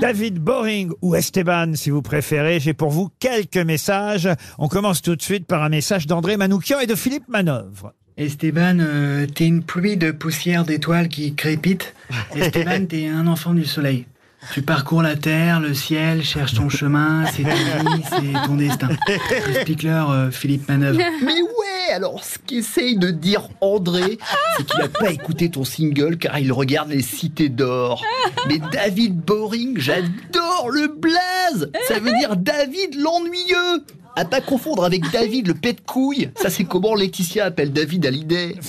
[0.00, 4.30] David Boring ou Esteban, si vous préférez, j'ai pour vous quelques messages.
[4.58, 7.92] On commence tout de suite par un message d'André Manoukian et de Philippe Manœuvre.
[8.16, 11.94] Esteban, euh, t'es une pluie de poussière d'étoiles qui crépite.
[12.34, 14.06] Esteban, t'es un enfant du soleil.
[14.54, 18.88] Tu parcours la terre, le ciel, cherches ton chemin, c'est ta vie, c'est ton destin.
[19.48, 20.98] Explique-leur, euh, Philippe Manœuvre.
[20.98, 24.18] Mais ouais, alors ce qu'essaye de dire André,
[24.56, 28.02] c'est qu'il n'a pas écouté ton single car il regarde les cités d'or.
[28.48, 33.84] Mais David Boring, j'adore le blaze Ça veut dire David l'ennuyeux
[34.16, 36.30] à pas confondre avec David le pet de couille.
[36.34, 38.56] Ça c'est comment Laetitia appelle David Hallyday.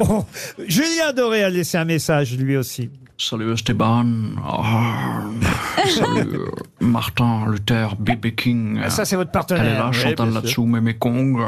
[0.00, 0.24] Oh,
[0.66, 2.90] Julien Doré a laissé un message lui aussi.
[3.18, 4.06] Salut Esteban.
[4.44, 5.22] Ah,
[5.88, 8.34] salut euh, Martin Luther, B.B.
[8.36, 8.80] King.
[8.84, 9.92] Ah, Ça, c'est votre Elle est là, partenaire.
[9.94, 11.40] Chantal là-dessous, Mémé Kong.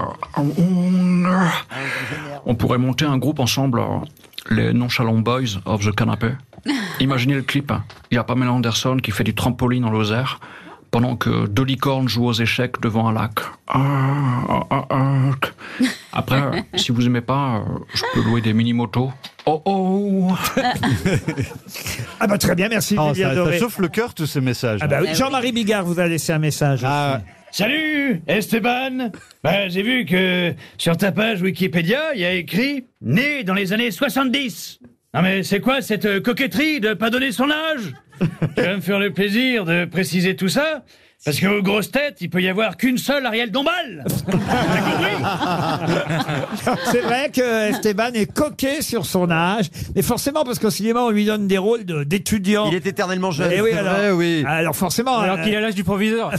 [2.46, 3.98] On pourrait monter un groupe ensemble, euh,
[4.50, 6.30] les Nonchalant Boys of the Canapé.
[7.00, 7.70] Imaginez le clip.
[7.70, 7.84] hein.
[8.10, 10.40] Il y a Pamela Anderson qui fait du trampoline dans Lozère
[10.90, 13.40] pendant que deux licornes jouent aux échecs devant un lac.
[13.68, 15.32] Ah.
[16.14, 19.12] Après, euh, si vous aimez pas, je peux louer des mini-motos.
[19.50, 20.28] Oh oh
[22.20, 23.52] Ah bah très bien, merci Oh, Julien ça, Doré.
[23.54, 24.80] ça chauffe le cœur tous ces messages.
[24.82, 26.80] Ah bah oui, Jean-Marie Bigard vous a laissé un message.
[26.84, 29.10] Ah, Salut Esteban
[29.42, 33.72] Bah, J'ai vu que sur ta page Wikipédia, il y a écrit «Né dans les
[33.72, 34.80] années 70».
[35.14, 37.94] Non mais c'est quoi cette euh, coquetterie de pas donner son âge?
[38.54, 40.84] Tu vas me faire le plaisir de préciser tout ça
[41.24, 44.04] parce qu'aux grosses têtes, il peut y avoir qu'une seule Ariel Dombal
[46.90, 51.10] C'est vrai que Esteban est coquet sur son âge, mais forcément parce qu'au cinéma on
[51.10, 52.68] lui donne des rôles de- d'étudiant.
[52.70, 53.50] Il est éternellement jeune.
[53.54, 54.44] Eh oui, c'est alors, vrai, oui.
[54.46, 55.18] alors forcément.
[55.18, 56.30] Alors euh, qu'il a l'âge du proviseur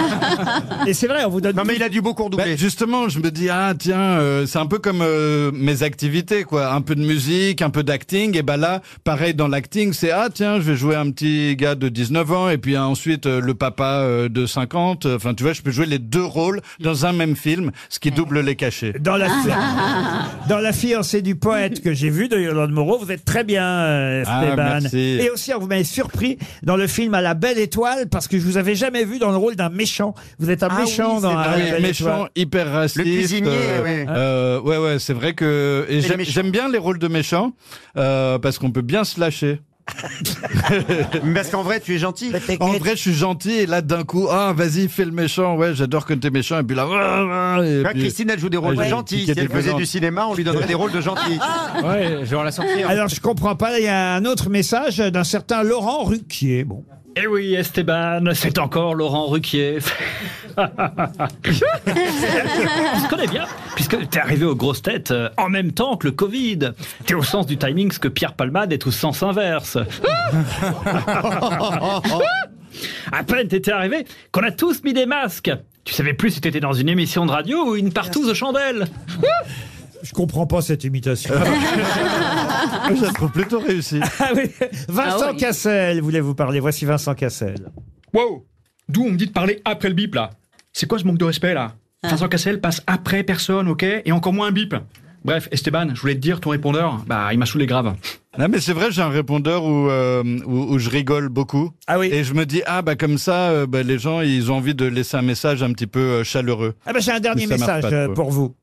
[0.86, 1.56] et c'est vrai, on vous donne.
[1.56, 2.56] Non mais il a dû beaucoup Bah, redoubler.
[2.56, 6.72] justement, je me dis ah tiens, euh, c'est un peu comme euh, mes activités quoi,
[6.72, 10.28] un peu de musique, un peu d'acting et ben là, pareil dans l'acting, c'est ah
[10.32, 13.54] tiens, je vais jouer un petit gars de 19 ans et puis ensuite euh, le
[13.54, 17.12] papa euh, de 50, enfin tu vois, je peux jouer les deux rôles dans un
[17.12, 18.94] même film, ce qui double les cachets.
[19.00, 19.28] Dans la,
[20.48, 23.64] dans la fiancée du poète que j'ai vu de Yolande Moreau, vous êtes très bien,
[23.64, 24.62] euh, Ah, Esteban.
[24.80, 24.98] merci.
[24.98, 28.44] Et aussi, vous m'avez surpris dans le film À la belle étoile parce que je
[28.44, 30.14] vous avais jamais vu dans le rôle d'un méchant.
[30.38, 32.30] Vous êtes un Ah méchant oui, dans c'est À Ah la oui, belle méchant, étoile.
[32.36, 32.96] hyper raciste.
[32.98, 34.06] Le cuisinier, euh, ouais.
[34.08, 37.52] euh, ouais, ouais, c'est vrai que et j'aime bien les rôles de méchants
[37.96, 39.60] euh, parce qu'on peut bien se lâcher.
[41.24, 42.32] Mais Parce qu'en vrai, tu es gentil.
[42.60, 45.56] En vrai, je suis gentil et là, d'un coup, ah, vas-y, fais le méchant.
[45.56, 46.58] Ouais, j'adore quand t'es méchant.
[46.60, 48.78] Et puis là, ah, ah, et Tu vois, puis- Christine, elle joue des rôles Ouais,
[48.78, 49.16] de j'ai gentils.
[49.18, 51.38] piqué Si elle des faisait du cinéma, on lui donnerait des rôles de gentils.
[51.84, 52.88] Ouais, je vais la sortir.
[52.88, 53.78] Alors, je comprends pas.
[53.78, 56.64] Il y a un autre message d'un certain Laurent Ruquier.
[56.64, 56.84] Bon.
[57.16, 59.78] Eh oui, Esteban, c'est encore Laurent Ruquier.
[60.58, 60.66] On
[63.00, 63.44] se connaît bien,
[63.74, 66.58] puisque t'es arrivé aux grosses têtes euh, en même temps que le Covid.
[67.06, 69.78] T'es au sens du timing ce que Pierre Palmade est au sens inverse.
[73.12, 75.50] à peine t'étais arrivé qu'on a tous mis des masques.
[75.84, 78.86] Tu savais plus si t'étais dans une émission de radio ou une partouze aux chandelles.
[80.02, 81.34] Je comprends pas cette imitation.
[82.94, 84.00] je la trouve plutôt réussie.
[84.18, 84.50] Ah oui.
[84.88, 85.36] Vincent Ah oui.
[85.36, 86.58] Cassel voulait vous parler?
[86.58, 87.68] Voici Vincent Cassel.
[88.14, 88.46] Wow
[88.88, 90.30] D'où on me dit de parler après le bip, là
[90.72, 94.32] C'est quoi ce manque de respect, là Vincent Cassel passe après personne, ok Et encore
[94.32, 94.74] moins un bip
[95.22, 97.94] Bref, Esteban, je voulais te dire, ton répondeur, bah, il m'a saoulé grave.
[98.38, 101.72] Non, mais c'est vrai, j'ai un répondeur où, euh, où, où je rigole beaucoup.
[101.86, 102.08] Ah oui.
[102.10, 104.74] Et je me dis, ah, bah, comme ça, euh, bah, les gens, ils ont envie
[104.74, 106.74] de laisser un message un petit peu euh, chaleureux.
[106.86, 108.54] Ah ben j'ai un dernier message pas pour vous.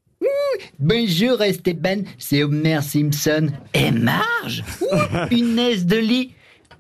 [0.80, 3.50] Bonjour Esteban, c'est Homer Simpson.
[3.76, 4.64] Et Marge
[5.30, 6.34] Punaise de lit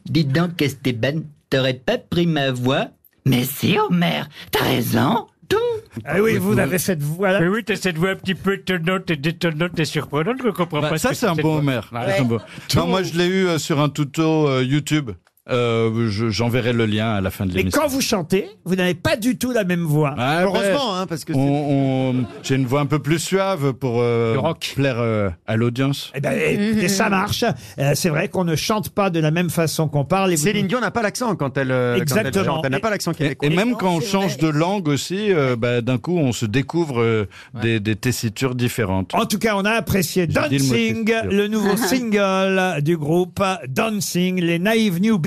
[0.05, 2.87] Dis donc Esteban, t'aurais pas pris ma voix
[3.27, 5.27] Mais si Homer, t'as raison.
[5.49, 5.57] Tout.
[6.03, 7.39] Ah oui, vous avez cette voix-là.
[7.49, 10.97] oui, t'as cette voix un petit peu étonnante et détonnante et surprenante, je comprends Bah,
[10.97, 11.79] ça, c'est un bon Homer.
[11.89, 12.39] C'est un bon-
[12.75, 15.11] Non, moi, je l'ai eu euh, sur un tuto euh, YouTube.
[15.49, 17.81] Euh, je- J'enverrai le lien à la fin de Mais l'émission.
[17.81, 20.13] quand vous chantez, vous n'avez pas du tout la même voix.
[20.17, 20.43] Ah, ouais.
[20.43, 24.01] Heureusement, hein, parce que c'est- On- on- J'ai une voix un peu plus suave pour
[24.01, 24.35] euh,
[24.75, 26.11] plaire euh, à l'audience.
[26.15, 27.43] Eh ben, écoutez, ça marche.
[27.79, 30.31] Euh, c'est vrai qu'on ne chante pas de la même façon qu'on parle.
[30.33, 32.55] Et vous- Céline Dion n'a pas l'accent quand elle, euh, quand elle Exactement.
[32.55, 32.65] chante.
[32.65, 33.47] Elle n'a pas l'accent Et, québécois.
[33.47, 37.01] et même quand on change de langue aussi, euh, bah, d'un coup, on se découvre
[37.01, 37.27] euh,
[37.61, 39.13] des, des tessitures différentes.
[39.15, 42.97] En tout cas, on a apprécié J'ai dit le mot Dancing, le nouveau single du
[42.97, 44.41] groupe Dancing.
[44.41, 45.17] Les Naive New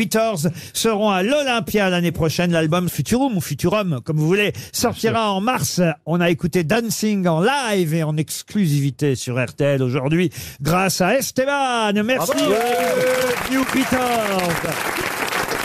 [0.72, 2.52] Seront à l'Olympia l'année prochaine.
[2.52, 5.80] L'album Futurum ou Futurum, comme vous voulez, sortira en mars.
[6.06, 10.30] On a écouté Dancing en live et en exclusivité sur RTL aujourd'hui
[10.60, 11.92] grâce à Esteban.
[12.04, 12.32] Merci.
[13.50, 15.59] New Beaters.